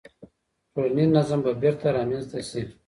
[0.73, 2.61] ټولنیز نظم به بیرته رامنځته سي.